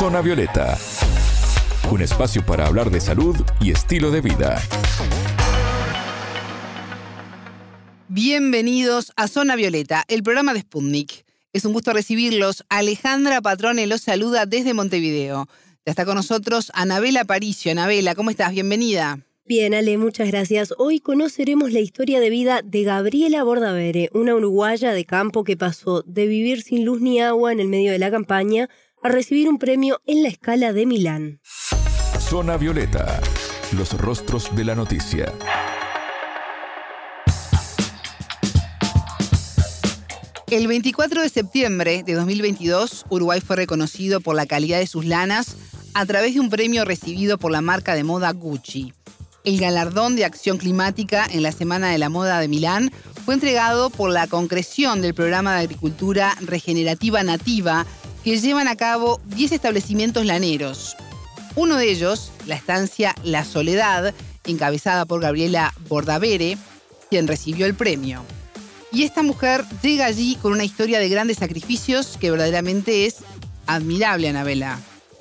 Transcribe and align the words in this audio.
Zona 0.00 0.22
Violeta, 0.22 0.78
un 1.90 2.00
espacio 2.00 2.42
para 2.46 2.66
hablar 2.66 2.90
de 2.90 3.02
salud 3.02 3.36
y 3.60 3.70
estilo 3.70 4.10
de 4.10 4.22
vida. 4.22 4.58
Bienvenidos 8.08 9.12
a 9.16 9.28
Zona 9.28 9.56
Violeta, 9.56 10.04
el 10.08 10.22
programa 10.22 10.54
de 10.54 10.60
Sputnik. 10.60 11.26
Es 11.52 11.66
un 11.66 11.74
gusto 11.74 11.92
recibirlos. 11.92 12.64
Alejandra 12.70 13.42
Patrone 13.42 13.86
los 13.86 14.00
saluda 14.00 14.46
desde 14.46 14.72
Montevideo. 14.72 15.48
Ya 15.84 15.90
está 15.90 16.06
con 16.06 16.14
nosotros 16.14 16.72
Anabela 16.72 17.26
Paricio. 17.26 17.70
Anabela, 17.70 18.14
¿cómo 18.14 18.30
estás? 18.30 18.52
Bienvenida. 18.52 19.18
Bien, 19.44 19.74
Ale, 19.74 19.98
muchas 19.98 20.28
gracias. 20.28 20.72
Hoy 20.78 21.00
conoceremos 21.00 21.72
la 21.72 21.80
historia 21.80 22.20
de 22.20 22.30
vida 22.30 22.62
de 22.64 22.84
Gabriela 22.84 23.42
Bordavere, 23.42 24.08
una 24.14 24.34
uruguaya 24.34 24.92
de 24.92 25.04
campo 25.04 25.44
que 25.44 25.58
pasó 25.58 26.02
de 26.06 26.26
vivir 26.26 26.62
sin 26.62 26.86
luz 26.86 27.02
ni 27.02 27.20
agua 27.20 27.52
en 27.52 27.60
el 27.60 27.68
medio 27.68 27.92
de 27.92 27.98
la 27.98 28.10
campaña 28.10 28.70
a 29.02 29.08
recibir 29.08 29.48
un 29.48 29.58
premio 29.58 30.00
en 30.06 30.22
la 30.22 30.28
escala 30.28 30.72
de 30.72 30.86
Milán. 30.86 31.40
Zona 32.18 32.56
Violeta, 32.56 33.20
los 33.76 33.98
rostros 33.98 34.54
de 34.54 34.64
la 34.64 34.74
noticia. 34.74 35.32
El 40.50 40.66
24 40.66 41.22
de 41.22 41.28
septiembre 41.28 42.02
de 42.04 42.14
2022, 42.14 43.06
Uruguay 43.08 43.40
fue 43.40 43.56
reconocido 43.56 44.20
por 44.20 44.34
la 44.34 44.46
calidad 44.46 44.80
de 44.80 44.86
sus 44.86 45.06
lanas 45.06 45.56
a 45.94 46.04
través 46.06 46.34
de 46.34 46.40
un 46.40 46.50
premio 46.50 46.84
recibido 46.84 47.38
por 47.38 47.52
la 47.52 47.60
marca 47.60 47.94
de 47.94 48.04
moda 48.04 48.32
Gucci. 48.32 48.92
El 49.44 49.58
galardón 49.58 50.16
de 50.16 50.24
acción 50.26 50.58
climática 50.58 51.26
en 51.30 51.42
la 51.42 51.52
Semana 51.52 51.90
de 51.90 51.98
la 51.98 52.10
Moda 52.10 52.40
de 52.40 52.48
Milán 52.48 52.92
fue 53.24 53.34
entregado 53.34 53.88
por 53.88 54.10
la 54.10 54.26
concreción 54.26 55.00
del 55.00 55.14
programa 55.14 55.54
de 55.54 55.60
agricultura 55.60 56.36
regenerativa 56.42 57.22
nativa 57.22 57.86
que 58.24 58.38
llevan 58.38 58.68
a 58.68 58.76
cabo 58.76 59.20
10 59.26 59.52
establecimientos 59.52 60.26
laneros. 60.26 60.96
Uno 61.56 61.76
de 61.76 61.90
ellos, 61.90 62.32
la 62.46 62.54
estancia 62.54 63.14
La 63.24 63.44
Soledad, 63.44 64.14
encabezada 64.44 65.04
por 65.04 65.20
Gabriela 65.20 65.74
Bordavere, 65.88 66.56
quien 67.08 67.26
recibió 67.26 67.66
el 67.66 67.74
premio. 67.74 68.22
Y 68.92 69.04
esta 69.04 69.22
mujer 69.22 69.64
llega 69.82 70.06
allí 70.06 70.36
con 70.36 70.52
una 70.52 70.64
historia 70.64 70.98
de 70.98 71.08
grandes 71.08 71.38
sacrificios 71.38 72.16
que 72.18 72.30
verdaderamente 72.30 73.06
es 73.06 73.16
admirable, 73.66 74.28
Anabela. 74.28 74.78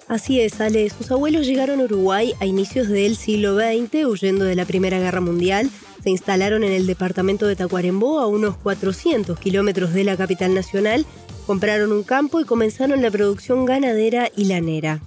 Así 0.08 0.42
es, 0.42 0.60
Ale. 0.60 0.90
Sus 0.90 1.12
abuelos 1.12 1.46
llegaron 1.46 1.80
a 1.80 1.84
Uruguay 1.84 2.34
a 2.40 2.46
inicios 2.48 2.88
del 2.88 3.16
siglo 3.16 3.56
XX, 3.56 4.06
huyendo 4.06 4.44
de 4.44 4.56
la 4.56 4.66
Primera 4.66 4.98
Guerra 4.98 5.22
Mundial. 5.22 5.70
Se 6.04 6.10
instalaron 6.10 6.64
en 6.64 6.72
el 6.72 6.88
departamento 6.88 7.46
de 7.46 7.56
Tacuarembó, 7.56 8.20
a 8.20 8.26
unos 8.26 8.58
400 8.58 9.38
kilómetros 9.38 9.94
de 9.94 10.04
la 10.04 10.18
capital 10.18 10.56
nacional. 10.56 11.06
Compraron 11.50 11.92
un 11.92 12.04
campo 12.04 12.40
y 12.40 12.46
comenzaron 12.46 13.02
la 13.02 13.10
producción 13.10 13.66
ganadera 13.66 14.30
y 14.38 14.46
lanera. 14.46 15.00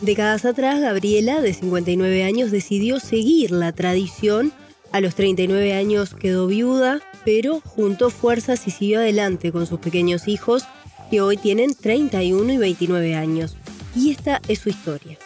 Décadas 0.00 0.46
atrás, 0.46 0.80
Gabriela, 0.80 1.42
de 1.42 1.52
59 1.52 2.24
años, 2.24 2.50
decidió 2.50 2.98
seguir 2.98 3.50
la 3.50 3.72
tradición. 3.72 4.52
A 4.90 5.02
los 5.02 5.14
39 5.14 5.74
años 5.74 6.14
quedó 6.14 6.46
viuda, 6.46 7.00
pero 7.26 7.60
juntó 7.60 8.08
fuerzas 8.08 8.66
y 8.66 8.70
siguió 8.70 9.00
adelante 9.00 9.52
con 9.52 9.66
sus 9.66 9.80
pequeños 9.80 10.28
hijos, 10.28 10.64
que 11.10 11.20
hoy 11.20 11.36
tienen 11.36 11.74
31 11.74 12.54
y 12.54 12.56
29 12.56 13.14
años 13.14 13.58
y 13.94 14.12
esta 14.12 14.40
es 14.48 14.60
su 14.60 14.70
historia. 14.70 15.18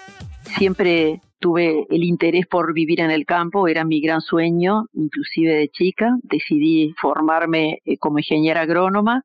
Siempre 0.59 1.21
tuve 1.39 1.87
el 1.91 2.03
interés 2.03 2.45
por 2.49 2.75
vivir 2.75 3.01
en 3.03 3.13
el 3.13 3.25
campo, 3.25 3.69
era 3.69 3.85
mi 3.85 4.01
gran 4.01 4.21
sueño, 4.21 4.87
inclusive 4.95 5.55
de 5.55 5.69
chica. 5.69 6.17
Decidí 6.25 6.93
formarme 7.01 7.79
eh, 7.85 7.99
como 7.99 8.19
ingeniera 8.19 8.63
agrónoma, 8.63 9.23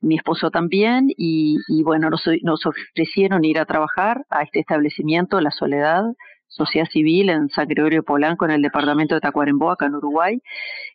mi 0.00 0.16
esposo 0.16 0.50
también, 0.50 1.08
y, 1.16 1.58
bueno, 1.82 2.10
nos, 2.10 2.22
nos, 2.42 2.66
ofrecieron 2.66 3.44
ir 3.44 3.58
a 3.58 3.66
trabajar 3.66 4.24
a 4.30 4.42
este 4.42 4.60
establecimiento, 4.60 5.40
La 5.40 5.50
Soledad, 5.50 6.04
Sociedad 6.46 6.86
Civil 6.90 7.30
en 7.30 7.48
San 7.48 7.68
Gregorio 7.68 8.02
Polanco, 8.02 8.44
en 8.44 8.50
el 8.50 8.62
departamento 8.62 9.14
de 9.14 9.20
Tacuarembó, 9.20 9.70
acá 9.70 9.86
en 9.86 9.94
Uruguay, 9.94 10.40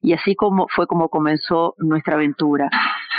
y 0.01 0.13
así 0.13 0.35
como 0.35 0.67
fue 0.69 0.87
como 0.87 1.09
comenzó 1.09 1.75
nuestra 1.77 2.15
aventura. 2.15 2.69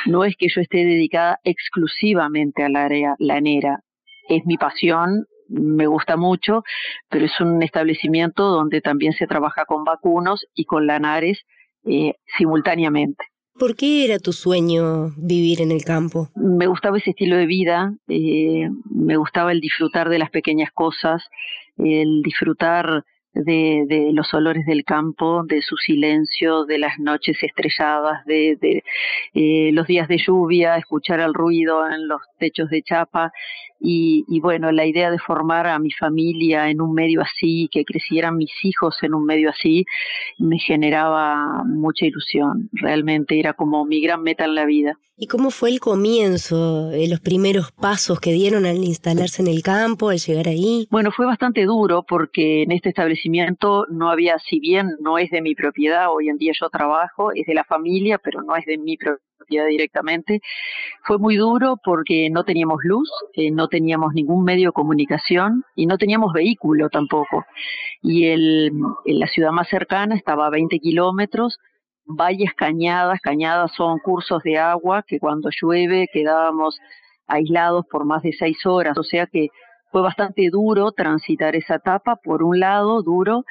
No 0.06 0.24
es 0.24 0.36
que 0.36 0.48
yo 0.54 0.60
esté 0.60 0.78
dedicada 0.78 1.40
exclusivamente 1.44 2.62
al 2.62 2.76
área 2.76 3.14
lanera, 3.18 3.80
es 4.28 4.44
mi 4.44 4.56
pasión, 4.58 5.26
me 5.48 5.86
gusta 5.86 6.16
mucho, 6.16 6.62
pero 7.08 7.24
es 7.24 7.40
un 7.40 7.62
establecimiento 7.62 8.44
donde 8.48 8.80
también 8.80 9.12
se 9.12 9.26
trabaja 9.26 9.64
con 9.64 9.84
vacunos 9.84 10.46
y 10.54 10.64
con 10.64 10.86
lanares 10.86 11.42
eh, 11.84 12.14
simultáneamente. 12.36 13.24
¿Por 13.58 13.74
qué 13.74 14.04
era 14.04 14.18
tu 14.18 14.32
sueño 14.32 15.12
vivir 15.16 15.62
en 15.62 15.72
el 15.72 15.82
campo? 15.82 16.28
Me 16.34 16.66
gustaba 16.66 16.98
ese 16.98 17.10
estilo 17.10 17.36
de 17.36 17.46
vida, 17.46 17.94
eh, 18.08 18.68
me 18.90 19.16
gustaba 19.16 19.52
el 19.52 19.60
disfrutar 19.60 20.10
de 20.10 20.18
las 20.18 20.30
pequeñas 20.30 20.70
cosas, 20.72 21.22
el 21.78 22.22
disfrutar 22.22 23.04
de, 23.44 24.10
los 24.12 24.32
olores 24.34 24.66
del 24.66 24.84
campo, 24.84 25.44
de 25.44 25.62
su 25.62 25.76
silencio, 25.76 26.64
de 26.64 26.78
las 26.78 26.98
noches 26.98 27.42
estrelladas, 27.42 28.24
de, 28.24 28.82
eh, 29.34 29.70
los 29.72 29.86
días 29.86 30.08
de 30.08 30.18
lluvia, 30.18 30.76
escuchar 30.76 31.20
el 31.20 31.34
ruido 31.34 31.88
en 31.88 32.08
los 32.08 32.20
techos 32.38 32.70
de 32.70 32.82
chapa 32.82 33.32
y, 33.80 34.40
bueno, 34.40 34.72
la 34.72 34.86
idea 34.86 35.10
de 35.10 35.18
formar 35.18 35.66
a 35.66 35.78
mi 35.78 35.90
familia 35.90 36.70
en 36.70 36.80
un 36.80 36.94
medio 36.94 37.20
así, 37.22 37.68
que 37.70 37.84
crecieran 37.84 38.36
mis 38.36 38.52
hijos 38.62 38.96
en 39.02 39.14
un 39.14 39.24
medio 39.24 39.50
así, 39.50 39.84
me 40.38 40.58
generaba 40.58 41.62
mucha 41.64 42.06
ilusión. 42.06 42.68
Realmente 42.72 43.38
era 43.38 43.52
como 43.52 43.84
mi 43.84 44.00
gran 44.00 44.22
meta 44.22 44.44
en 44.44 44.54
la 44.54 44.64
vida. 44.64 44.98
¿Y 45.18 45.28
cómo 45.28 45.50
fue 45.50 45.70
el 45.70 45.80
comienzo, 45.80 46.90
eh, 46.92 47.08
los 47.08 47.20
primeros 47.20 47.72
pasos 47.72 48.20
que 48.20 48.32
dieron 48.32 48.66
al 48.66 48.84
instalarse 48.84 49.40
en 49.40 49.48
el 49.48 49.62
campo, 49.62 50.10
al 50.10 50.18
llegar 50.18 50.48
ahí? 50.48 50.86
Bueno, 50.90 51.10
fue 51.10 51.24
bastante 51.24 51.64
duro 51.64 52.04
porque 52.06 52.62
en 52.62 52.72
este 52.72 52.90
establecimiento 52.90 53.86
no 53.90 54.10
había, 54.10 54.38
si 54.38 54.60
bien 54.60 54.90
no 55.00 55.16
es 55.16 55.30
de 55.30 55.40
mi 55.40 55.54
propiedad, 55.54 56.12
hoy 56.12 56.28
en 56.28 56.36
día 56.36 56.52
yo 56.60 56.68
trabajo, 56.68 57.30
es 57.34 57.46
de 57.46 57.54
la 57.54 57.64
familia, 57.64 58.18
pero 58.18 58.42
no 58.42 58.56
es 58.56 58.66
de 58.66 58.76
mi 58.76 58.96
propiedad 58.98 59.35
directamente. 59.48 60.40
Fue 61.04 61.18
muy 61.18 61.36
duro 61.36 61.78
porque 61.82 62.28
no 62.30 62.44
teníamos 62.44 62.78
luz, 62.82 63.10
eh, 63.34 63.50
no 63.50 63.68
teníamos 63.68 64.14
ningún 64.14 64.44
medio 64.44 64.68
de 64.68 64.72
comunicación 64.72 65.64
y 65.74 65.86
no 65.86 65.98
teníamos 65.98 66.32
vehículo 66.32 66.88
tampoco. 66.88 67.44
Y 68.02 68.26
el, 68.26 68.70
la 69.04 69.26
ciudad 69.28 69.52
más 69.52 69.68
cercana 69.68 70.14
estaba 70.14 70.46
a 70.46 70.50
20 70.50 70.78
kilómetros, 70.78 71.58
valles 72.04 72.52
cañadas, 72.54 73.20
cañadas 73.20 73.72
son 73.74 73.98
cursos 73.98 74.42
de 74.42 74.58
agua 74.58 75.04
que 75.06 75.18
cuando 75.18 75.50
llueve 75.50 76.08
quedábamos 76.12 76.78
aislados 77.26 77.84
por 77.90 78.04
más 78.04 78.22
de 78.22 78.32
seis 78.32 78.64
horas, 78.64 78.96
o 78.96 79.02
sea 79.02 79.26
que 79.26 79.48
fue 79.90 80.02
bastante 80.02 80.48
duro 80.50 80.92
transitar 80.92 81.56
esa 81.56 81.76
etapa, 81.76 82.16
por 82.16 82.42
un 82.42 82.60
lado 82.60 83.02
duro, 83.02 83.44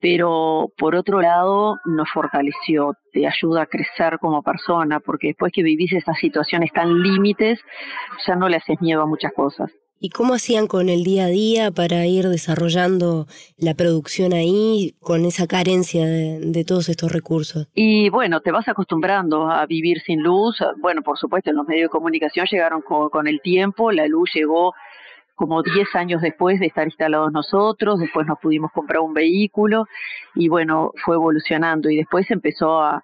pero 0.00 0.72
por 0.76 0.94
otro 0.94 1.20
lado 1.20 1.76
nos 1.84 2.08
fortaleció, 2.10 2.94
te 3.12 3.26
ayuda 3.26 3.62
a 3.62 3.66
crecer 3.66 4.18
como 4.20 4.42
persona, 4.42 5.00
porque 5.00 5.28
después 5.28 5.52
que 5.52 5.62
vivís 5.62 5.92
esas 5.92 6.18
situaciones 6.18 6.72
tan 6.72 7.02
límites, 7.02 7.58
ya 8.26 8.36
no 8.36 8.48
le 8.48 8.56
haces 8.56 8.80
miedo 8.80 9.02
a 9.02 9.06
muchas 9.06 9.32
cosas. 9.32 9.70
¿Y 10.00 10.10
cómo 10.10 10.34
hacían 10.34 10.68
con 10.68 10.88
el 10.88 11.02
día 11.02 11.24
a 11.24 11.28
día 11.28 11.70
para 11.72 12.06
ir 12.06 12.28
desarrollando 12.28 13.26
la 13.56 13.74
producción 13.74 14.32
ahí 14.32 14.94
con 15.00 15.24
esa 15.24 15.48
carencia 15.48 16.06
de, 16.06 16.64
todos 16.64 16.88
estos 16.88 17.10
recursos? 17.10 17.66
Y 17.74 18.08
bueno, 18.08 18.40
te 18.40 18.52
vas 18.52 18.68
acostumbrando 18.68 19.50
a 19.50 19.66
vivir 19.66 20.00
sin 20.02 20.22
luz. 20.22 20.56
Bueno, 20.80 21.02
por 21.02 21.18
supuesto, 21.18 21.52
los 21.52 21.66
medios 21.66 21.86
de 21.86 21.88
comunicación 21.88 22.46
llegaron 22.48 22.82
con 22.82 23.26
el 23.26 23.40
tiempo, 23.40 23.90
la 23.90 24.06
luz 24.06 24.30
llegó 24.32 24.72
como 25.38 25.62
10 25.62 25.94
años 25.94 26.20
después 26.20 26.58
de 26.58 26.66
estar 26.66 26.84
instalados 26.84 27.30
nosotros, 27.30 28.00
después 28.00 28.26
nos 28.26 28.40
pudimos 28.40 28.72
comprar 28.72 29.00
un 29.00 29.14
vehículo 29.14 29.86
y 30.34 30.48
bueno, 30.48 30.90
fue 31.04 31.14
evolucionando. 31.14 31.88
Y 31.88 31.96
después 31.96 32.28
empezó 32.30 32.82
a, 32.82 33.02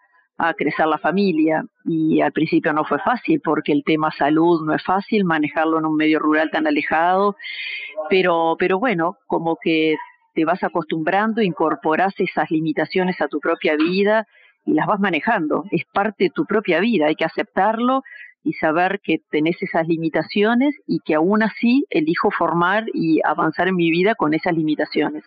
crecer 0.58 0.86
la 0.88 0.98
familia. 0.98 1.64
Y 1.84 2.20
al 2.20 2.32
principio 2.32 2.72
no 2.72 2.84
fue 2.84 2.98
fácil 2.98 3.40
porque 3.40 3.70
el 3.70 3.84
tema 3.84 4.10
salud 4.10 4.66
no 4.66 4.74
es 4.74 4.82
fácil 4.82 5.24
manejarlo 5.24 5.78
en 5.78 5.86
un 5.86 5.94
medio 5.94 6.18
rural 6.18 6.50
tan 6.50 6.66
alejado, 6.66 7.36
pero, 8.10 8.56
pero 8.58 8.80
bueno, 8.80 9.16
como 9.28 9.56
que 9.62 9.94
te 10.34 10.44
vas 10.44 10.64
acostumbrando, 10.64 11.40
incorporas 11.40 12.14
esas 12.19 12.50
limitaciones 12.50 13.20
a 13.20 13.28
tu 13.28 13.38
propia 13.38 13.76
vida 13.76 14.26
y 14.66 14.72
las 14.72 14.88
vas 14.88 14.98
manejando, 14.98 15.66
es 15.70 15.84
parte 15.92 16.25
de 16.25 16.30
tu 16.30 16.46
propia 16.46 16.80
vida, 16.80 17.06
hay 17.06 17.14
que 17.14 17.25
aceptarlo 17.25 18.02
y 18.44 18.52
saber 18.52 19.00
que 19.02 19.23
tenés 19.31 19.61
esas 19.62 19.88
limitaciones 19.88 20.76
y 20.87 21.00
que 21.00 21.14
aún 21.14 21.43
así 21.43 21.87
elijo 21.88 22.31
formar 22.31 22.85
y 22.93 23.20
avanzar 23.25 23.69
en 23.69 23.76
mi 23.76 23.91
vida 23.91 24.14
con 24.14 24.35
esas 24.35 24.55
limitaciones. 24.55 25.25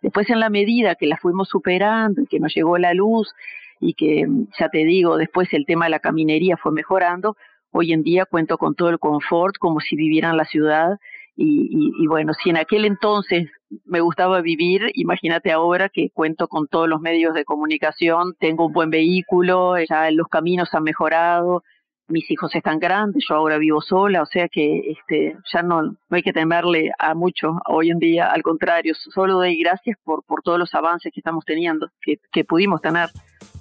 Después 0.00 0.30
en 0.30 0.40
la 0.40 0.48
medida 0.48 0.94
que 0.94 1.06
las 1.06 1.20
fuimos 1.20 1.50
superando 1.50 2.22
y 2.22 2.26
que 2.26 2.40
nos 2.40 2.54
llegó 2.54 2.78
la 2.78 2.94
luz 2.94 3.32
y 3.80 3.92
que, 3.92 4.26
ya 4.58 4.70
te 4.70 4.78
digo, 4.78 5.18
después 5.18 5.52
el 5.52 5.66
tema 5.66 5.84
de 5.84 5.90
la 5.90 5.98
caminería 5.98 6.56
fue 6.56 6.72
mejorando, 6.72 7.36
hoy 7.70 7.92
en 7.92 8.02
día 8.02 8.24
cuento 8.24 8.56
con 8.56 8.74
todo 8.74 8.88
el 8.88 8.98
confort 8.98 9.56
como 9.58 9.80
si 9.80 9.94
viviera 9.94 10.30
en 10.30 10.38
la 10.38 10.46
ciudad 10.46 10.98
y, 11.36 11.92
y, 12.00 12.06
bueno, 12.06 12.32
si 12.32 12.50
en 12.50 12.56
aquel 12.56 12.84
entonces 12.84 13.50
me 13.84 14.00
gustaba 14.00 14.40
vivir, 14.40 14.82
imagínate 14.94 15.50
ahora 15.50 15.88
que 15.88 16.10
cuento 16.10 16.46
con 16.46 16.68
todos 16.68 16.88
los 16.88 17.00
medios 17.00 17.34
de 17.34 17.44
comunicación, 17.44 18.34
tengo 18.38 18.66
un 18.66 18.72
buen 18.72 18.88
vehículo, 18.88 19.74
ya 19.78 20.10
los 20.12 20.28
caminos 20.28 20.72
han 20.74 20.84
mejorado, 20.84 21.64
mis 22.08 22.30
hijos 22.30 22.54
están 22.54 22.78
grandes, 22.78 23.24
yo 23.28 23.34
ahora 23.34 23.58
vivo 23.58 23.80
sola, 23.80 24.22
o 24.22 24.26
sea 24.26 24.48
que 24.48 24.92
este, 24.92 25.36
ya 25.52 25.62
no, 25.62 25.82
no 25.82 25.96
hay 26.10 26.22
que 26.22 26.32
temerle 26.32 26.90
a 26.98 27.14
mucho 27.14 27.58
hoy 27.66 27.90
en 27.90 27.98
día, 27.98 28.30
al 28.30 28.42
contrario, 28.42 28.94
solo 28.94 29.34
doy 29.34 29.58
gracias 29.58 29.96
por, 30.04 30.22
por 30.24 30.42
todos 30.42 30.58
los 30.58 30.74
avances 30.74 31.12
que 31.12 31.20
estamos 31.20 31.44
teniendo, 31.44 31.88
que, 32.00 32.18
que 32.30 32.44
pudimos 32.44 32.80
tener. 32.80 33.08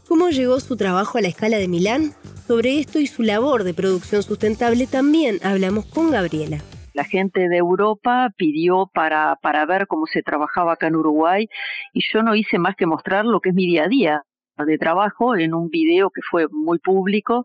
¿Cómo 0.07 0.29
llegó 0.29 0.59
su 0.59 0.75
trabajo 0.75 1.17
a 1.17 1.21
la 1.21 1.29
escala 1.29 1.57
de 1.57 1.67
Milán? 1.67 2.11
Sobre 2.45 2.79
esto 2.79 2.99
y 2.99 3.07
su 3.07 3.23
labor 3.23 3.63
de 3.63 3.73
producción 3.73 4.21
sustentable 4.21 4.85
también 4.87 5.37
hablamos 5.43 5.85
con 5.85 6.11
Gabriela. 6.11 6.57
La 6.93 7.05
gente 7.05 7.47
de 7.47 7.57
Europa 7.57 8.29
pidió 8.37 8.89
para, 8.93 9.37
para 9.41 9.65
ver 9.65 9.87
cómo 9.87 10.05
se 10.05 10.21
trabajaba 10.21 10.73
acá 10.73 10.87
en 10.87 10.97
Uruguay 10.97 11.47
y 11.93 12.01
yo 12.13 12.21
no 12.21 12.35
hice 12.35 12.59
más 12.59 12.75
que 12.75 12.85
mostrar 12.85 13.25
lo 13.25 13.39
que 13.39 13.49
es 13.49 13.55
mi 13.55 13.65
día 13.65 13.85
a 13.85 13.87
día 13.87 14.23
de 14.57 14.77
trabajo 14.77 15.35
en 15.35 15.53
un 15.53 15.69
video 15.69 16.11
que 16.11 16.21
fue 16.29 16.47
muy 16.51 16.77
público 16.77 17.43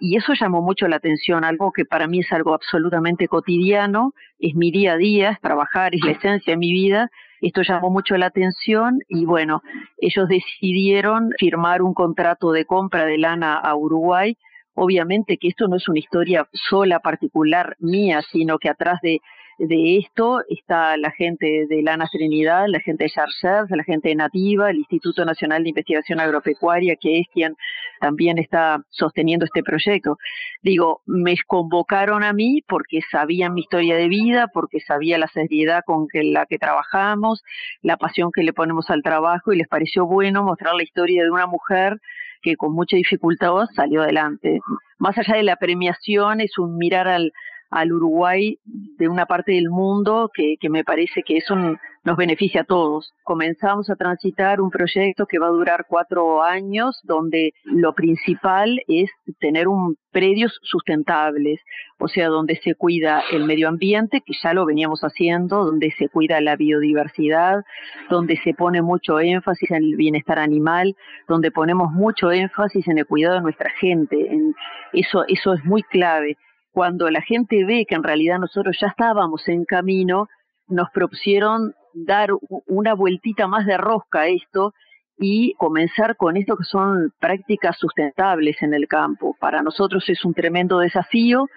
y 0.00 0.16
eso 0.16 0.32
llamó 0.32 0.62
mucho 0.62 0.88
la 0.88 0.96
atención, 0.96 1.44
algo 1.44 1.72
que 1.72 1.84
para 1.84 2.06
mí 2.06 2.20
es 2.20 2.32
algo 2.32 2.54
absolutamente 2.54 3.28
cotidiano, 3.28 4.14
es 4.38 4.54
mi 4.54 4.70
día 4.70 4.94
a 4.94 4.96
día, 4.96 5.30
es 5.32 5.40
trabajar, 5.40 5.94
es 5.94 6.00
la 6.02 6.12
esencia 6.12 6.54
de 6.54 6.56
mi 6.56 6.72
vida. 6.72 7.10
Esto 7.42 7.62
llamó 7.62 7.90
mucho 7.90 8.16
la 8.16 8.26
atención 8.26 8.98
y 9.08 9.26
bueno, 9.26 9.62
ellos 9.98 10.26
decidieron 10.28 11.30
firmar 11.38 11.82
un 11.82 11.94
contrato 11.94 12.50
de 12.52 12.64
compra 12.64 13.04
de 13.04 13.18
lana 13.18 13.56
a 13.56 13.74
Uruguay. 13.76 14.36
Obviamente 14.74 15.36
que 15.36 15.48
esto 15.48 15.68
no 15.68 15.76
es 15.76 15.86
una 15.88 15.98
historia 15.98 16.48
sola, 16.52 17.00
particular 17.00 17.76
mía, 17.78 18.22
sino 18.32 18.58
que 18.58 18.70
atrás 18.70 19.00
de 19.02 19.20
de 19.60 19.98
esto 19.98 20.42
está 20.48 20.96
la 20.96 21.10
gente 21.10 21.66
de 21.68 21.82
Lana 21.82 22.08
Trinidad, 22.10 22.64
la 22.66 22.80
gente 22.80 23.04
de 23.04 23.10
Charcers, 23.10 23.70
la 23.70 23.84
gente 23.84 24.08
de 24.08 24.14
Nativa, 24.14 24.70
el 24.70 24.78
Instituto 24.78 25.22
Nacional 25.24 25.62
de 25.62 25.68
Investigación 25.68 26.18
Agropecuaria, 26.18 26.96
que 26.96 27.20
es 27.20 27.26
quien 27.32 27.54
también 28.00 28.38
está 28.38 28.82
sosteniendo 28.88 29.44
este 29.44 29.62
proyecto. 29.62 30.16
Digo, 30.62 31.02
me 31.04 31.34
convocaron 31.46 32.24
a 32.24 32.32
mí 32.32 32.62
porque 32.66 33.00
sabían 33.10 33.52
mi 33.52 33.60
historia 33.60 33.96
de 33.96 34.08
vida, 34.08 34.48
porque 34.52 34.80
sabía 34.80 35.18
la 35.18 35.28
seriedad 35.28 35.82
con 35.84 36.08
que, 36.08 36.24
la 36.24 36.46
que 36.46 36.58
trabajamos, 36.58 37.42
la 37.82 37.98
pasión 37.98 38.30
que 38.32 38.42
le 38.42 38.54
ponemos 38.54 38.88
al 38.88 39.02
trabajo 39.02 39.52
y 39.52 39.58
les 39.58 39.68
pareció 39.68 40.06
bueno 40.06 40.42
mostrar 40.42 40.74
la 40.74 40.84
historia 40.84 41.22
de 41.22 41.30
una 41.30 41.46
mujer 41.46 42.00
que 42.42 42.56
con 42.56 42.72
mucha 42.72 42.96
dificultad 42.96 43.52
salió 43.76 44.00
adelante. 44.00 44.60
Más 44.98 45.18
allá 45.18 45.36
de 45.36 45.42
la 45.42 45.56
premiación, 45.56 46.40
es 46.40 46.56
un 46.58 46.78
mirar 46.78 47.06
al, 47.06 47.32
al 47.70 47.92
Uruguay 47.92 48.58
de 48.64 49.08
una 49.08 49.26
parte 49.26 49.52
del 49.52 49.70
mundo 49.70 50.30
que, 50.34 50.56
que 50.60 50.68
me 50.68 50.84
parece 50.84 51.22
que 51.22 51.36
eso 51.36 51.54
nos 52.02 52.16
beneficia 52.16 52.62
a 52.62 52.64
todos. 52.64 53.12
Comenzamos 53.22 53.90
a 53.90 53.96
transitar 53.96 54.60
un 54.60 54.70
proyecto 54.70 55.26
que 55.26 55.38
va 55.38 55.46
a 55.46 55.50
durar 55.50 55.86
cuatro 55.88 56.42
años, 56.42 56.98
donde 57.04 57.52
lo 57.64 57.94
principal 57.94 58.80
es 58.88 59.10
tener 59.38 59.68
un 59.68 59.96
predios 60.10 60.58
sustentables, 60.62 61.60
o 61.98 62.08
sea, 62.08 62.28
donde 62.28 62.56
se 62.56 62.74
cuida 62.74 63.22
el 63.30 63.44
medio 63.44 63.68
ambiente, 63.68 64.22
que 64.22 64.32
ya 64.42 64.52
lo 64.52 64.66
veníamos 64.66 65.02
haciendo, 65.02 65.64
donde 65.64 65.92
se 65.92 66.08
cuida 66.08 66.40
la 66.40 66.56
biodiversidad, 66.56 67.62
donde 68.08 68.36
se 68.38 68.54
pone 68.54 68.82
mucho 68.82 69.20
énfasis 69.20 69.70
en 69.70 69.84
el 69.84 69.96
bienestar 69.96 70.40
animal, 70.40 70.96
donde 71.28 71.52
ponemos 71.52 71.92
mucho 71.92 72.32
énfasis 72.32 72.88
en 72.88 72.98
el 72.98 73.06
cuidado 73.06 73.36
de 73.36 73.42
nuestra 73.42 73.70
gente. 73.78 74.32
En 74.32 74.54
eso, 74.92 75.24
eso 75.28 75.54
es 75.54 75.64
muy 75.64 75.82
clave 75.84 76.36
cuando 76.80 77.10
la 77.10 77.20
gente 77.20 77.62
ve 77.66 77.84
que 77.86 77.94
en 77.94 78.02
realidad 78.02 78.38
nosotros 78.38 78.74
ya 78.80 78.86
estábamos 78.86 79.46
en 79.48 79.66
camino, 79.66 80.28
nos 80.66 80.88
propusieron 80.88 81.74
dar 81.92 82.30
una 82.66 82.94
vueltita 82.94 83.46
más 83.46 83.66
de 83.66 83.76
rosca 83.76 84.20
a 84.20 84.28
esto 84.28 84.72
y 85.18 85.52
comenzar 85.58 86.16
con 86.16 86.38
esto 86.38 86.56
que 86.56 86.64
son 86.64 87.12
prácticas 87.20 87.76
sustentables 87.76 88.62
en 88.62 88.72
el 88.72 88.88
campo. 88.88 89.36
Para 89.38 89.60
nosotros 89.60 90.08
es 90.08 90.24
un 90.24 90.32
tremendo 90.32 90.78
desafío 90.78 91.48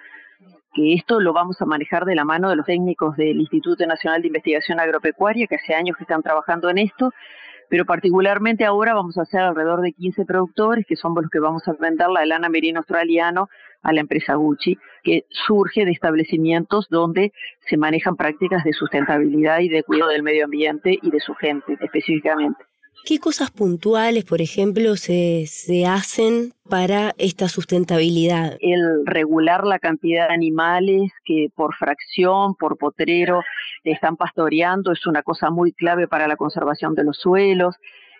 que 0.74 0.92
esto 0.92 1.18
lo 1.20 1.32
vamos 1.32 1.56
a 1.62 1.64
manejar 1.64 2.04
de 2.04 2.16
la 2.16 2.26
mano 2.26 2.50
de 2.50 2.56
los 2.56 2.66
técnicos 2.66 3.16
del 3.16 3.40
Instituto 3.40 3.86
Nacional 3.86 4.20
de 4.20 4.26
Investigación 4.26 4.78
Agropecuaria, 4.78 5.46
que 5.46 5.54
hace 5.54 5.74
años 5.74 5.96
que 5.96 6.04
están 6.04 6.22
trabajando 6.22 6.68
en 6.68 6.76
esto, 6.76 7.14
pero 7.68 7.84
particularmente 7.84 8.64
ahora 8.64 8.94
vamos 8.94 9.18
a 9.18 9.22
hacer 9.22 9.40
alrededor 9.40 9.80
de 9.80 9.92
15 9.92 10.24
productores, 10.24 10.86
que 10.86 10.96
son 10.96 11.14
los 11.14 11.30
que 11.30 11.40
vamos 11.40 11.66
a 11.66 11.72
vender 11.72 12.08
la 12.08 12.26
lana 12.26 12.48
merino 12.48 12.80
australiano 12.80 13.48
a 13.82 13.92
la 13.92 14.00
empresa 14.00 14.34
Gucci, 14.34 14.78
que 15.02 15.24
surge 15.28 15.84
de 15.84 15.92
establecimientos 15.92 16.88
donde 16.88 17.32
se 17.68 17.76
manejan 17.76 18.16
prácticas 18.16 18.64
de 18.64 18.72
sustentabilidad 18.72 19.60
y 19.60 19.68
de 19.68 19.82
cuidado 19.82 20.10
del 20.10 20.22
medio 20.22 20.46
ambiente 20.46 20.98
y 21.00 21.10
de 21.10 21.20
su 21.20 21.34
gente 21.34 21.76
específicamente. 21.80 22.64
¿Qué 23.04 23.18
cosas 23.18 23.50
puntuales, 23.50 24.24
por 24.24 24.40
ejemplo, 24.40 24.96
se, 24.96 25.44
se 25.46 25.86
hacen 25.86 26.52
para 26.68 27.14
esta 27.18 27.48
sustentabilidad? 27.48 28.56
El 28.60 29.04
regular 29.06 29.64
la 29.64 29.78
cantidad 29.78 30.28
de 30.28 30.34
animales 30.34 31.12
que 31.24 31.48
por 31.54 31.74
fracción, 31.74 32.54
por 32.54 32.78
potrero, 32.78 33.40
están 33.84 34.16
pastoreando 34.16 34.92
es 34.92 35.06
una 35.06 35.22
cosa 35.22 35.50
muy 35.50 35.72
clave 35.72 36.08
para 36.08 36.28
la 36.28 36.36
conservación 36.36 36.94
de 36.94 37.04
los 37.04 37.18
suelos 37.18 37.76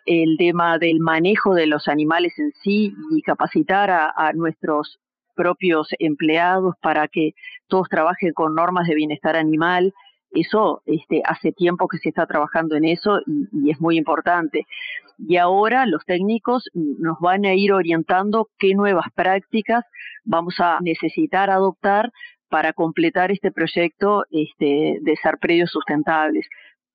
el 0.07 0.37
tema 0.37 0.79
del 0.79 1.01
manejo 1.01 1.55
de 1.55 1.67
los 1.67 1.89
animales 1.89 2.39
en 2.39 2.53
sí 2.63 2.95
y 3.11 3.23
capacitar 3.23 3.91
a, 3.91 4.33
nuestros 4.35 5.01
propios 5.35 5.89
empleados 5.99 6.75
para 6.81 7.09
que 7.09 7.33
todos 7.69 7.89
trabajen 7.89 8.33
con 8.33 8.55
normas 8.55 8.87
de 8.87 8.95
bienestar 8.95 9.37
animal. 9.37 9.93
Eso 10.35 10.83
este, 10.87 11.23
hace 11.25 11.53
tiempo 11.53 11.89
que 11.89 11.99
se 11.99 12.09
está 12.09 12.27
trabajando 12.27 12.77
en 12.77 12.85
eso 12.85 13.21
y, 13.27 13.71
es 13.71 13.81
muy 13.81 13.97
importante. 13.97 14.67
Y 15.19 15.37
ahora 15.37 15.87
los 15.87 16.05
técnicos 16.05 16.65
nos 16.75 17.19
van 17.21 17.45
a 17.45 17.55
ir 17.55 17.73
orientando 17.73 18.49
qué 18.59 18.75
nuevas 18.75 19.07
prácticas 19.15 19.85
vamos 20.25 20.57
a 20.59 20.79
necesitar 20.81 21.51
adoptar 21.51 22.11
para 22.49 22.73
completar 22.73 23.31
este 23.31 23.51
proyecto 23.53 24.25
este, 24.31 24.99
de 25.01 25.17
ser 25.23 25.39
predios 25.39 25.71
sustentables 25.71 26.47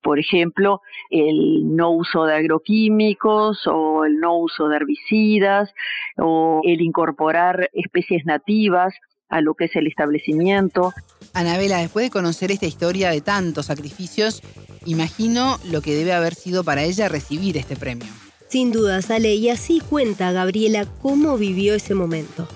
por 0.02 0.18
ejemplo, 0.18 0.80
el 1.10 1.76
no 1.76 1.90
uso 1.90 2.24
de 2.24 2.34
agroquímicos 2.34 3.66
o 3.66 4.04
el 4.04 4.18
no 4.18 4.38
uso 4.38 4.68
de 4.68 4.76
herbicidas 4.76 5.72
o 6.16 6.62
el 6.64 6.80
incorporar 6.80 7.68
especies 7.72 8.24
nativas 8.24 8.94
a 9.28 9.40
lo 9.40 9.54
que 9.54 9.66
es 9.66 9.76
el 9.76 9.86
establecimiento. 9.86 10.92
Anabela, 11.34 11.78
después 11.78 12.06
de 12.06 12.10
conocer 12.10 12.50
esta 12.50 12.66
historia 12.66 13.10
de 13.10 13.20
tantos 13.20 13.66
sacrificios, 13.66 14.42
imagino 14.86 15.58
lo 15.70 15.80
que 15.80 15.94
debe 15.94 16.12
haber 16.12 16.34
sido 16.34 16.64
para 16.64 16.82
ella 16.82 17.08
recibir 17.08 17.56
este 17.56 17.76
premio. 17.76 18.08
Sin 18.48 18.72
duda, 18.72 19.00
sale 19.02 19.34
y 19.34 19.48
así 19.48 19.80
cuenta 19.80 20.32
Gabriela 20.32 20.84
cómo 21.02 21.36
vivió 21.36 21.74
ese 21.74 21.94
momento. 21.94 22.48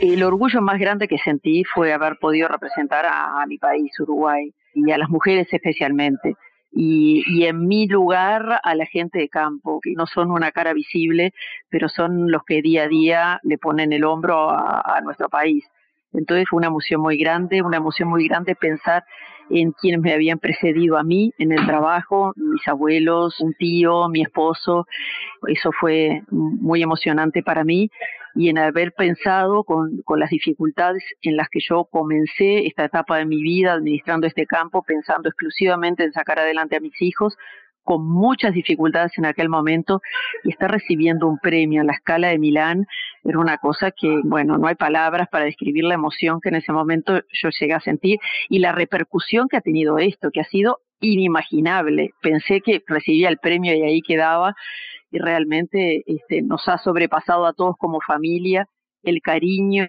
El 0.00 0.22
orgullo 0.22 0.60
más 0.60 0.78
grande 0.78 1.08
que 1.08 1.18
sentí 1.18 1.62
fue 1.64 1.92
haber 1.92 2.18
podido 2.18 2.48
representar 2.48 3.06
a 3.06 3.44
mi 3.46 3.56
país, 3.56 3.92
Uruguay, 4.00 4.52
y 4.74 4.90
a 4.90 4.98
las 4.98 5.08
mujeres 5.08 5.48
especialmente 5.50 6.36
y, 6.78 7.44
en 7.46 7.66
mi 7.66 7.86
lugar 7.88 8.60
a 8.62 8.74
la 8.74 8.84
gente 8.84 9.18
de 9.18 9.30
campo, 9.30 9.80
que 9.82 9.92
no 9.96 10.06
son 10.06 10.30
una 10.30 10.52
cara 10.52 10.74
visible, 10.74 11.32
pero 11.70 11.88
son 11.88 12.30
los 12.30 12.44
que 12.44 12.60
día 12.60 12.82
a 12.82 12.88
día 12.88 13.40
le 13.42 13.56
ponen 13.56 13.94
el 13.94 14.04
hombro 14.04 14.50
a, 14.50 15.00
nuestro 15.02 15.30
país. 15.30 15.64
Entonces 16.16 16.46
fue 16.48 16.58
una 16.58 16.68
emoción 16.68 17.00
muy 17.00 17.16
grande, 17.18 17.62
una 17.62 17.76
emoción 17.76 18.08
muy 18.08 18.26
grande 18.26 18.54
pensar 18.54 19.04
en 19.50 19.72
quienes 19.72 20.00
me 20.00 20.12
habían 20.12 20.38
precedido 20.38 20.98
a 20.98 21.04
mí 21.04 21.32
en 21.38 21.52
el 21.52 21.64
trabajo, 21.66 22.32
mis 22.36 22.66
abuelos, 22.66 23.40
un 23.40 23.54
tío, 23.54 24.08
mi 24.08 24.22
esposo. 24.22 24.86
Eso 25.46 25.70
fue 25.78 26.22
muy 26.30 26.82
emocionante 26.82 27.42
para 27.42 27.64
mí 27.64 27.90
y 28.34 28.50
en 28.50 28.58
haber 28.58 28.92
pensado 28.92 29.64
con, 29.64 30.02
con, 30.04 30.20
las 30.20 30.30
dificultades 30.30 31.02
en 31.22 31.36
las 31.36 31.48
que 31.48 31.60
yo 31.66 31.84
comencé 31.84 32.66
esta 32.66 32.84
etapa 32.84 33.16
de 33.16 33.24
mi 33.24 33.42
vida 33.42 33.72
administrando 33.72 34.26
este 34.26 34.46
campo, 34.46 34.82
pensando 34.82 35.28
exclusivamente 35.28 36.04
en 36.04 36.12
sacar 36.12 36.38
adelante 36.38 36.76
a 36.76 36.80
mis 36.80 37.00
hijos, 37.00 37.36
con 37.86 38.06
muchas 38.06 38.52
dificultades 38.52 39.16
en 39.16 39.24
aquel 39.24 39.48
momento, 39.48 40.02
y 40.44 40.50
estar 40.50 40.70
recibiendo 40.70 41.26
un 41.26 41.38
premio 41.38 41.80
a 41.80 41.84
la 41.84 41.92
escala 41.92 42.28
de 42.28 42.38
Milán 42.38 42.86
era 43.24 43.38
una 43.38 43.56
cosa 43.56 43.90
que, 43.90 44.20
bueno, 44.24 44.58
no 44.58 44.66
hay 44.66 44.74
palabras 44.74 45.28
para 45.30 45.46
describir 45.46 45.84
la 45.84 45.94
emoción 45.94 46.40
que 46.42 46.50
en 46.50 46.56
ese 46.56 46.72
momento 46.72 47.20
yo 47.32 47.48
llegué 47.58 47.72
a 47.72 47.80
sentir 47.80 48.18
y 48.48 48.58
la 48.58 48.72
repercusión 48.72 49.48
que 49.48 49.56
ha 49.56 49.62
tenido 49.62 49.98
esto, 49.98 50.30
que 50.30 50.40
ha 50.40 50.44
sido 50.44 50.80
inimaginable. 51.00 52.10
Pensé 52.20 52.60
que 52.60 52.82
recibía 52.86 53.28
el 53.28 53.38
premio 53.38 53.74
y 53.74 53.82
ahí 53.82 54.02
quedaba, 54.02 54.54
y 55.10 55.18
realmente 55.18 56.02
este, 56.06 56.42
nos 56.42 56.68
ha 56.68 56.78
sobrepasado 56.78 57.46
a 57.46 57.52
todos 57.52 57.76
como 57.78 58.00
familia 58.00 58.68
el 59.02 59.20
cariño 59.22 59.86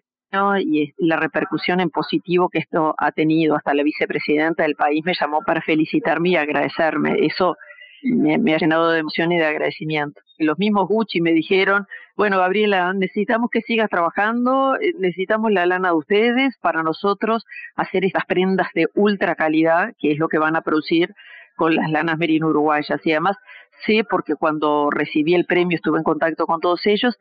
y 0.60 0.94
la 0.98 1.18
repercusión 1.18 1.80
en 1.80 1.90
positivo 1.90 2.50
que 2.50 2.60
esto 2.60 2.94
ha 2.98 3.12
tenido. 3.12 3.56
Hasta 3.56 3.74
la 3.74 3.84
vicepresidenta 3.84 4.64
del 4.64 4.76
país 4.76 5.04
me 5.06 5.14
llamó 5.20 5.42
para 5.42 5.62
felicitarme 5.62 6.30
y 6.30 6.36
agradecerme. 6.36 7.26
Eso 7.26 7.56
me, 8.04 8.54
ha 8.54 8.58
llenado 8.58 8.92
de 8.92 9.00
emoción 9.00 9.32
y 9.32 9.38
de 9.38 9.46
agradecimiento. 9.46 10.22
los 10.38 10.58
mismos 10.58 10.88
Gucci 10.88 11.22
me 11.22 11.32
dijeron, 11.32 11.88
bueno, 12.16 12.38
Gabriela, 12.40 12.94
necesitamos 12.94 13.50
que 13.52 13.62
sigas 13.62 13.90
trabajando, 13.90 14.76
eh, 14.76 14.94
necesitamos 15.00 15.52
la 15.52 15.66
lana 15.66 15.90
de 15.90 15.96
ustedes 15.96 16.58
para 16.62 16.84
nosotros 16.84 17.46
hacer 17.76 18.06
estas 18.06 18.26
prendas 18.26 18.68
de 18.74 18.88
ultra 18.96 19.36
calidad, 19.36 19.94
que 20.00 20.12
es 20.12 20.20
lo 20.20 20.28
que 20.28 20.38
van 20.38 20.56
a 20.56 20.62
producir 20.62 21.14
con 21.56 21.76
las 21.76 21.90
lanas 21.90 22.18
merino 22.18 22.48
uruguayas. 22.48 23.00
Y 23.06 23.12
además 23.12 23.38
sé 23.86 24.04
porque 24.10 24.36
cuando 24.36 24.90
recibí 24.90 25.36
el 25.36 25.46
premio 25.46 25.76
estuve 25.76 25.98
en 25.98 26.04
contacto 26.04 26.46
con 26.46 26.60
todos 26.60 26.86
ellos, 26.86 27.18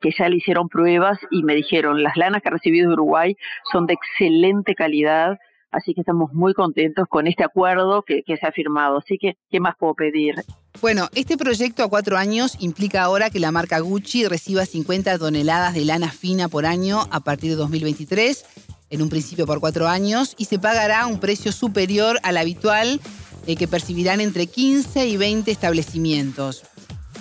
que 0.00 0.10
ya 0.10 0.28
le 0.28 0.36
hicieron 0.36 0.68
pruebas 0.68 1.18
y 1.30 1.44
me 1.44 1.54
dijeron, 1.54 2.02
las 2.02 2.16
lanas 2.16 2.42
que 2.42 2.48
he 2.48 2.52
recibido 2.52 2.88
de 2.88 2.94
Uruguay 2.94 3.36
son 3.72 3.86
de 3.86 3.94
excelente 3.94 4.74
calidad, 4.74 5.38
así 5.74 5.92
que 5.92 6.00
estamos 6.00 6.32
muy 6.32 6.54
contentos 6.54 7.06
con 7.08 7.26
este 7.26 7.44
acuerdo 7.44 8.02
que, 8.02 8.22
se 8.26 8.46
ha 8.46 8.52
firmado. 8.52 8.98
Así 8.98 9.18
que, 9.18 9.36
¿qué 9.50 9.60
más 9.60 9.74
puedo 9.78 9.94
pedir? 9.94 10.34
Bueno, 10.80 11.08
este 11.14 11.36
proyecto 11.36 11.82
a 11.82 11.88
cuatro 11.88 12.16
años 12.16 12.56
implica 12.60 13.02
ahora 13.02 13.30
que 13.30 13.40
la 13.40 13.52
marca 13.52 13.80
Gucci 13.80 14.26
reciba 14.26 14.64
50 14.64 15.18
toneladas 15.18 15.74
de 15.74 15.84
lana 15.84 16.10
fina 16.10 16.48
por 16.48 16.66
año 16.66 17.00
a 17.10 17.20
partir 17.20 17.50
de 17.50 17.56
2023, 17.56 18.44
en 18.90 19.02
un 19.02 19.08
principio 19.08 19.46
por 19.46 19.60
cuatro 19.60 19.88
años, 19.88 20.34
y 20.38 20.44
se 20.46 20.58
pagará 20.58 21.06
un 21.06 21.18
precio 21.18 21.52
superior 21.52 22.18
al 22.22 22.36
habitual 22.36 23.00
eh, 23.46 23.56
que 23.56 23.68
percibirán 23.68 24.20
entre 24.20 24.46
15 24.46 25.06
y 25.06 25.16
20 25.16 25.50
establecimientos. 25.50 26.64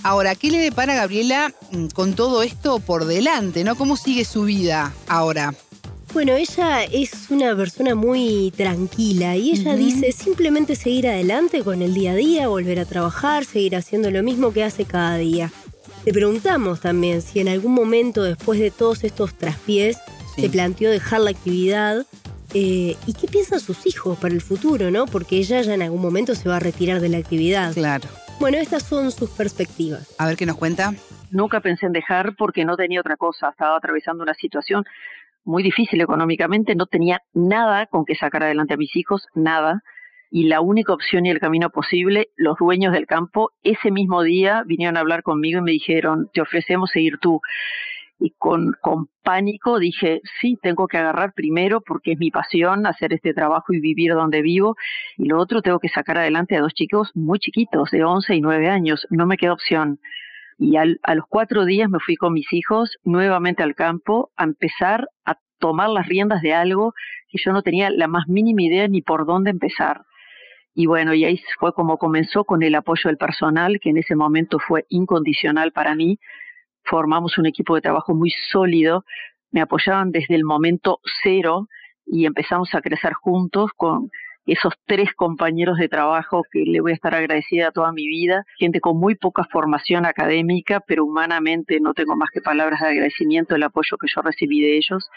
Ahora, 0.04 0.36
¿qué 0.36 0.52
le 0.52 0.58
depara 0.58 0.96
Gabriela 0.96 1.54
mm, 1.72 1.88
con 1.88 2.14
todo 2.14 2.44
esto 2.44 2.80
por 2.80 3.06
delante? 3.06 3.64
¿Cómo 3.78 3.96
sigue 3.96 4.26
su 4.26 4.44
vida 4.44 4.94
ahora? 5.08 5.54
Bueno, 6.14 6.34
ella 6.34 6.84
es 6.84 7.32
una 7.32 7.56
persona 7.56 7.96
muy 7.96 8.54
tranquila 8.56 9.36
y 9.36 9.52
ella 9.52 9.76
dice 9.76 10.12
simplemente 10.12 10.76
seguir 10.76 11.08
adelante 11.08 11.64
con 11.64 11.82
el 11.82 11.96
día 11.96 12.12
a 12.12 12.16
día, 12.16 12.48
volver 12.48 12.80
a 12.80 12.86
trabajar, 12.86 13.46
seguir 13.46 13.76
haciendo 13.76 14.12
lo 14.12 14.22
mismo 14.22 14.54
que 14.54 14.64
hace 14.64 14.86
cada 14.86 15.18
día. 15.18 15.52
Le 16.06 16.14
preguntamos 16.14 16.82
también 16.82 17.24
si 17.24 17.40
en 17.40 17.48
algún 17.48 17.74
momento 17.74 18.22
después 18.22 18.60
de 18.60 18.70
todos 18.70 19.04
estos 19.04 19.34
traspiés 19.34 19.98
se 20.36 20.50
planteó 20.50 20.92
dejar 20.92 21.22
la 21.22 21.32
actividad 21.32 22.06
eh, 22.54 22.96
¿Y 23.08 23.14
qué 23.14 23.28
piensan 23.28 23.60
sus 23.60 23.88
hijos 23.88 24.18
para 24.20 24.34
el 24.34 24.42
futuro, 24.42 24.92
no? 24.92 25.08
Porque 25.08 25.38
ella 25.38 25.62
ya 25.62 25.74
en 25.74 25.82
algún 25.82 26.02
momento 26.02 26.36
se 26.36 26.48
va 26.48 26.58
a 26.58 26.60
retirar 26.60 27.00
de 27.00 27.10
la 27.10 27.18
actividad. 27.18 27.74
Claro. 27.74 28.08
Bueno, 28.40 28.58
estas 28.58 28.84
son 28.84 29.12
sus 29.12 29.32
perspectivas. 29.32 30.14
A 30.20 30.28
ver 30.28 30.38
qué 30.38 30.46
nos 30.46 30.58
cuenta. 30.58 30.94
Nunca 31.32 31.62
pensé 31.62 31.88
en 31.88 31.94
dejar 31.94 32.36
porque 32.36 32.64
no 32.64 32.78
tenía 32.78 33.00
otra 33.00 33.18
cosa. 33.18 33.50
Estaba 33.50 33.76
atravesando 33.76 34.22
una 34.22 34.36
situación 34.36 34.86
muy 35.44 35.64
difícil 35.64 36.02
económicamente. 36.02 36.76
No 36.76 36.86
tenía 36.86 37.22
nada 37.34 37.88
con 37.88 38.06
que 38.06 38.16
sacar 38.16 38.44
adelante 38.44 38.74
a 38.74 38.78
mis 38.78 38.96
hijos, 38.96 39.28
nada. 39.36 39.82
Y 40.32 40.46
la 40.46 40.62
única 40.62 40.94
opción 40.94 41.26
y 41.26 41.30
el 41.30 41.40
camino 41.40 41.70
posible, 41.70 42.30
los 42.36 42.58
dueños 42.58 42.92
del 42.94 43.06
campo, 43.06 43.52
ese 43.62 43.92
mismo 43.92 44.24
día 44.24 44.64
vinieron 44.66 44.98
a 44.98 45.02
hablar 45.02 45.22
conmigo 45.22 45.60
y 45.60 45.64
me 45.64 45.72
dijeron, 45.72 46.30
te 46.34 46.42
ofrecemos 46.42 46.90
seguir 46.90 47.20
tú 47.20 47.40
y 48.20 48.32
con, 48.38 48.74
con 48.82 49.10
pánico 49.22 49.80
dije, 49.80 50.22
sí, 50.40 50.58
tengo 50.62 50.88
que 50.88 50.98
agarrar 50.98 51.34
primero 51.34 51.82
porque 51.82 52.14
es 52.14 52.20
mi 52.20 52.32
pasión 52.32 52.86
hacer 52.86 53.14
este 53.14 53.34
trabajo 53.34 53.74
y 53.74 53.82
vivir 53.82 54.14
donde 54.14 54.42
vivo, 54.42 54.78
y 55.18 55.26
lo 55.26 55.40
otro 55.40 55.62
tengo 55.62 55.80
que 55.80 55.90
sacar 55.90 56.18
adelante 56.18 56.56
a 56.56 56.62
dos 56.62 56.74
chicos 56.74 57.12
muy 57.16 57.40
chiquitos, 57.40 57.92
de 57.92 58.04
11 58.04 58.36
y 58.36 58.42
9 58.42 58.70
años, 58.70 59.06
no 59.10 59.26
me 59.26 59.36
queda 59.36 59.54
opción. 59.54 60.00
Y 60.64 60.78
a 60.78 60.86
los 60.86 61.26
cuatro 61.28 61.66
días 61.66 61.90
me 61.90 62.00
fui 62.00 62.16
con 62.16 62.32
mis 62.32 62.54
hijos 62.54 62.98
nuevamente 63.04 63.64
al 63.64 63.76
campo 63.76 64.32
a 64.38 64.46
empezar 64.46 65.10
a 65.26 65.38
tomar 65.60 65.90
las 65.90 66.08
riendas 66.08 66.42
de 66.42 66.54
algo 66.54 66.94
que 67.28 67.38
yo 67.44 67.52
no 67.52 67.64
tenía 67.64 67.90
la 67.90 68.08
más 68.08 68.30
mínima 68.30 68.62
idea 68.62 68.88
ni 68.88 69.02
por 69.02 69.26
dónde 69.26 69.50
empezar. 69.50 70.06
Y 70.74 70.86
bueno, 70.86 71.14
y 71.14 71.26
ahí 71.26 71.38
fue 71.60 71.74
como 71.74 71.98
comenzó 71.98 72.46
con 72.46 72.64
el 72.64 72.76
apoyo 72.76 73.10
del 73.10 73.18
personal, 73.18 73.78
que 73.82 73.90
en 73.90 73.98
ese 73.98 74.16
momento 74.16 74.58
fue 74.58 74.86
incondicional 74.88 75.74
para 75.74 75.96
mí, 75.96 76.18
formamos 76.86 77.38
un 77.38 77.46
equipo 77.46 77.76
de 77.76 77.82
trabajo 77.82 78.14
muy 78.14 78.32
sólido, 78.50 79.04
me 79.52 79.60
apoyaban 79.60 80.12
desde 80.12 80.36
el 80.36 80.46
momento 80.46 81.02
cero 81.24 81.68
y 82.06 82.26
empezamos 82.26 82.74
a 82.74 82.80
crecer 82.80 83.12
juntos 83.12 83.72
con 83.76 84.12
esos 84.46 84.74
tres 84.86 85.10
compañeros 85.16 85.78
de 85.78 85.88
trabajo 85.88 86.44
que 86.52 86.64
le 86.66 86.82
voy 86.82 86.92
a 86.92 86.96
estar 86.96 87.16
agradecida 87.16 87.72
toda 87.72 87.92
mi 87.92 88.08
vida, 88.08 88.46
gente 88.58 88.82
con 88.82 88.98
muy 88.98 89.16
poca 89.16 89.46
formación 89.52 90.06
académica, 90.06 90.82
pero 90.86 91.06
humanamente 91.06 91.80
no 91.80 91.94
tengo 91.94 92.16
más 92.16 92.30
que 92.34 92.42
palabras 92.42 92.82
de 92.82 92.88
agradecimiento 92.88 93.54
del 93.56 93.64
apoyo 93.64 93.98
que 93.98 94.08
yo 94.14 94.22
recibí 94.22 94.62
de 94.62 94.78
ellos. 94.78 95.10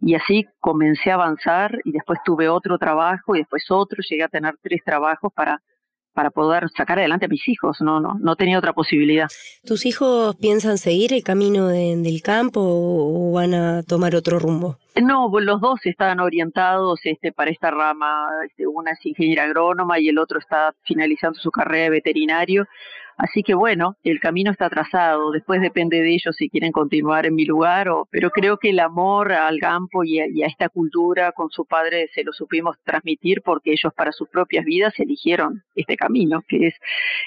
Y 0.00 0.14
así 0.14 0.46
comencé 0.60 1.10
a 1.10 1.14
avanzar 1.14 1.78
y 1.84 1.92
después 1.92 2.20
tuve 2.24 2.48
otro 2.48 2.78
trabajo 2.78 3.34
y 3.34 3.40
después 3.40 3.64
otro, 3.70 4.02
llegué 4.08 4.22
a 4.22 4.28
tener 4.28 4.54
tres 4.62 4.82
trabajos 4.84 5.32
para 5.34 5.60
para 6.18 6.30
poder 6.32 6.68
sacar 6.76 6.98
adelante 6.98 7.26
a 7.26 7.28
mis 7.28 7.46
hijos, 7.46 7.76
no, 7.80 8.00
no, 8.00 8.16
no 8.18 8.34
tenía 8.34 8.58
otra 8.58 8.72
posibilidad. 8.72 9.28
¿Tus 9.64 9.86
hijos 9.86 10.34
piensan 10.34 10.76
seguir 10.76 11.12
el 11.12 11.22
camino 11.22 11.68
del 11.68 12.22
campo 12.22 12.60
o 12.60 13.30
van 13.34 13.54
a 13.54 13.84
tomar 13.84 14.16
otro 14.16 14.40
rumbo? 14.40 14.78
No, 15.02 15.30
pues 15.30 15.44
los 15.44 15.60
dos 15.60 15.84
están 15.84 16.20
orientados 16.20 17.00
este, 17.04 17.32
para 17.32 17.50
esta 17.50 17.70
rama, 17.70 18.28
este, 18.46 18.66
una 18.66 18.92
es 18.92 19.06
ingeniera 19.06 19.44
agrónoma 19.44 19.98
y 19.98 20.08
el 20.08 20.18
otro 20.18 20.38
está 20.38 20.74
finalizando 20.82 21.38
su 21.38 21.50
carrera 21.50 21.84
de 21.84 21.90
veterinario, 21.90 22.66
Así 23.18 23.42
que 23.42 23.52
bueno, 23.52 23.96
el 24.04 24.20
camino 24.20 24.52
está 24.52 24.70
trazado, 24.70 25.32
después 25.32 25.60
depende 25.60 26.00
de 26.00 26.14
ellos 26.14 26.36
si 26.36 26.48
quieren 26.48 26.70
continuar 26.70 27.26
en 27.26 27.34
mi 27.34 27.44
lugar, 27.44 27.88
o, 27.88 28.06
pero 28.12 28.30
creo 28.30 28.58
que 28.58 28.70
el 28.70 28.78
amor 28.78 29.32
al 29.32 29.58
campo 29.58 30.04
y 30.04 30.20
a, 30.20 30.46
esta 30.46 30.68
cultura 30.68 31.32
con 31.32 31.50
su 31.50 31.64
padre 31.66 32.08
se 32.14 32.22
lo 32.22 32.32
supimos 32.32 32.76
transmitir 32.84 33.42
porque 33.42 33.72
ellos 33.72 33.92
para 33.92 34.12
sus 34.12 34.28
propias 34.28 34.64
vidas 34.64 34.94
eligieron 35.00 35.64
este 35.74 35.96
camino, 35.96 36.44
que 36.46 36.68
es 36.68 36.74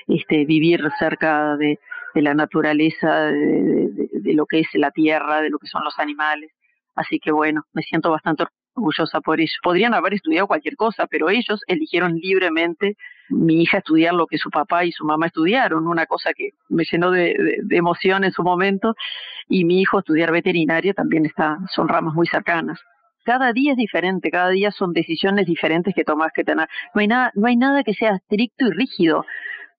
este, 0.07 0.45
vivir 0.45 0.81
cerca 0.97 1.57
de, 1.57 1.77
la 2.15 2.33
naturaleza, 2.35 3.25
de 3.25 4.33
lo 4.33 4.45
que 4.45 4.61
es 4.61 4.67
la 4.75 4.91
tierra, 4.91 5.41
de 5.41 5.49
lo 5.49 5.59
que 5.59 5.67
son 5.67 5.83
los 5.83 5.99
animales. 5.99 6.51
Así 6.95 7.19
que 7.19 7.31
bueno, 7.31 7.63
me 7.73 7.81
siento 7.83 8.11
bastante 8.11 8.45
orgullosa 8.75 9.21
por 9.21 9.39
ello. 9.39 9.53
Podrían 9.63 9.93
haber 9.93 10.13
estudiado 10.13 10.47
cualquier 10.47 10.75
cosa, 10.75 11.07
pero 11.07 11.29
ellos 11.29 11.61
eligieron 11.67 12.15
libremente 12.15 12.95
mi 13.29 13.63
hija 13.63 13.77
estudiar 13.77 14.13
lo 14.13 14.27
que 14.27 14.37
su 14.37 14.49
papá 14.49 14.85
y 14.85 14.91
su 14.91 15.05
mamá 15.05 15.27
estudiaron, 15.27 15.87
una 15.87 16.05
cosa 16.05 16.33
que 16.33 16.49
me 16.69 16.83
llenó 16.83 17.11
de, 17.11 17.35
emoción 17.69 18.23
en 18.23 18.31
su 18.31 18.43
momento, 18.43 18.95
y 19.47 19.63
mi 19.65 19.81
hijo 19.81 19.99
estudiar 19.99 20.31
veterinaria 20.31 20.93
también 20.93 21.25
está, 21.25 21.57
son 21.73 21.87
ramas 21.87 22.13
muy 22.13 22.27
cercanas. 22.27 22.79
Cada 23.23 23.53
día 23.53 23.71
es 23.71 23.77
diferente, 23.77 24.31
cada 24.31 24.49
día 24.49 24.71
son 24.71 24.93
decisiones 24.93 25.45
diferentes 25.45 25.93
que 25.93 26.03
tomas 26.03 26.31
que 26.33 26.43
tener. 26.43 26.67
No 26.93 27.01
hay 27.01 27.07
nada, 27.07 27.31
no 27.35 27.47
hay 27.47 27.55
nada 27.55 27.83
que 27.83 27.93
sea 27.93 28.15
estricto 28.15 28.65
y 28.65 28.71
rígido. 28.71 29.25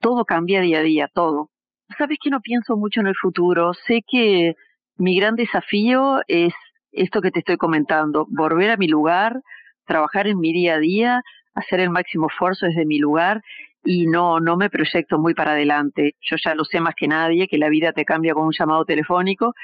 Todo 0.01 0.25
cambia 0.25 0.61
día 0.61 0.79
a 0.79 0.83
día, 0.83 1.09
todo. 1.13 1.51
Sabes 1.99 2.19
que 2.23 2.31
no 2.31 2.41
pienso 2.41 2.77
mucho 2.77 3.01
en 3.01 3.09
el 3.09 3.17
futuro. 3.21 3.75
Sé 3.75 4.03
que 4.09 4.55
mi 4.97 5.19
gran 5.19 5.35
desafío 5.35 6.21
es 6.29 6.55
esto 6.93 7.21
que 7.21 7.31
te 7.31 7.41
estoy 7.41 7.57
comentando, 7.57 8.27
volver 8.29 8.71
a 8.71 8.77
mi 8.77 8.89
lugar, 8.89 9.41
trabajar 9.87 10.27
en 10.27 10.39
mi 10.39 10.53
día 10.53 10.75
a 10.75 10.79
día, 10.79 11.23
hacer 11.55 11.81
el 11.81 11.91
máximo 11.91 12.29
esfuerzo 12.29 12.67
desde 12.67 12.87
mi 12.87 12.99
lugar 12.99 13.43
y 13.85 14.07
no, 14.07 14.41
no 14.41 14.57
me 14.57 14.71
proyecto 14.71 15.19
muy 15.19 15.35
para 15.35 15.53
adelante. 15.53 16.15
Yo 16.21 16.37
ya 16.43 16.55
lo 16.55 16.65
sé 16.65 16.81
más 16.81 16.95
que 16.95 17.09
nadie, 17.09 17.49
que 17.49 17.59
la 17.59 17.69
vida 17.69 17.93
te 17.93 18.05
cambia 18.05 18.35
con 18.35 18.47
un 18.47 18.53
llamado 18.57 18.85
telefónico. 18.85 19.55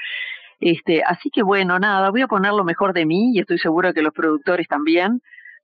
Este, 0.59 1.03
así 1.03 1.29
que 1.29 1.41
bueno, 1.41 1.79
nada, 1.79 2.09
voy 2.09 2.21
a 2.21 2.27
poner 2.27 2.51
lo 2.51 2.65
mejor 2.65 2.93
de 2.93 3.05
mí 3.05 3.31
y 3.33 3.39
estoy 3.39 3.59
segura 3.59 3.93
que 3.93 4.01
los 4.01 4.13
productores 4.13 4.67
también, 4.67 5.21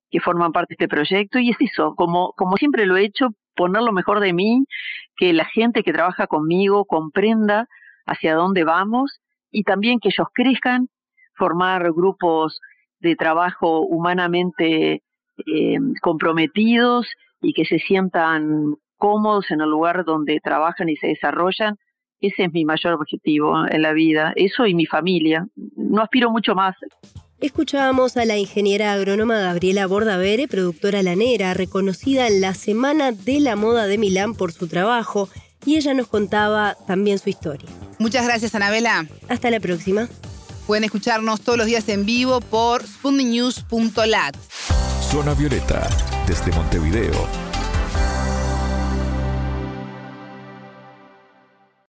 que 0.10 0.22
forman 0.22 0.53
parte 0.53 0.75
de 0.77 0.86
este 0.86 0.88
proyecto, 0.88 1.39
y 1.39 1.50
es 1.50 1.57
eso, 1.60 1.95
como, 1.95 2.31
como 2.38 2.55
siempre 2.55 2.86
lo 2.86 2.95
he 2.95 3.03
hecho, 3.03 3.29
poner 3.55 3.81
lo 3.81 3.91
mejor 3.91 4.22
de 4.22 4.31
mí, 4.31 4.65
que 5.17 5.34
la 5.34 5.45
gente 5.45 5.84
que 5.84 5.91
trabaja 5.91 6.27
conmigo 6.27 6.86
comprenda 6.86 7.67
hacia 8.05 8.36
dónde 8.36 8.63
vamos 8.63 9.19
y 9.51 9.63
también 9.63 10.00
que 10.00 10.10
ellos 10.10 10.27
crezcan, 10.34 10.88
formar 11.36 11.92
grupos 11.94 12.60
de 13.00 13.15
trabajo 13.15 13.82
humanamente 13.82 15.04
eh, 15.38 15.77
comprometidos 16.01 17.08
y 17.42 17.54
que 17.54 17.65
se 17.65 17.80
sientan 17.80 18.75
cómodos 18.98 19.51
en 19.51 19.62
el 19.62 19.70
lugar 19.70 20.06
donde 20.06 20.39
trabajan 20.44 20.89
y 20.89 20.96
se 20.98 21.08
desarrollan. 21.08 21.77
Ese 22.22 22.46
es 22.46 22.54
mi 22.54 22.65
mayor 22.65 22.94
objetivo 22.94 23.65
en 23.70 23.82
la 23.82 23.94
vida, 23.94 24.34
eso 24.36 24.65
y 24.65 24.74
mi 24.74 24.86
familia. 24.86 25.48
No 25.75 26.01
aspiro 26.01 26.32
mucho 26.32 26.56
más. 26.56 26.75
Escuchábamos 27.42 28.15
a 28.15 28.25
la 28.25 28.38
ingeniera 28.38 28.94
agrónoma 28.94 29.38
Gabriela 29.38 29.86
Bordavere, 29.88 30.48
productora 30.48 31.04
lanera, 31.04 31.54
reconocida 31.54 32.27
en 32.27 32.39
la 32.39 32.54
Semana 32.54 33.12
de 33.12 33.42
la 33.42 33.58
Moda 33.58 33.88
de 33.88 33.98
Milán 33.98 34.34
por 34.34 34.54
su 34.54 34.68
trabajo, 34.68 35.30
y 35.65 35.75
ella 35.75 35.94
nos 35.94 36.08
contaba 36.08 36.75
también 36.88 37.20
su 37.20 37.30
historia. 37.30 37.70
Muchas 38.00 38.25
gracias, 38.25 38.56
Anabela. 38.56 39.06
Hasta 39.27 39.51
la 39.51 39.60
próxima. 39.60 40.08
Pueden 40.65 40.84
escucharnos 40.84 41.41
todos 41.41 41.57
los 41.57 41.67
días 41.67 41.88
en 41.89 42.05
vivo 42.05 42.41
por 42.41 42.84
spundinews.lat. 42.84 44.36
Zona 45.12 45.34
Violeta, 45.34 45.88
desde 46.27 46.51
Montevideo, 46.51 47.27